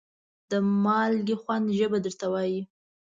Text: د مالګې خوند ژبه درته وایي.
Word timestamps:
د 0.49 0.51
مالګې 0.83 1.35
خوند 1.41 1.65
ژبه 1.77 1.97
درته 2.05 2.25
وایي. 2.33 2.61